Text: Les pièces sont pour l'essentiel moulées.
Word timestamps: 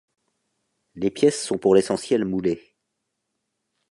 Les 0.95 1.11
pièces 1.11 1.39
sont 1.39 1.59
pour 1.59 1.75
l'essentiel 1.75 2.25
moulées. 2.25 2.73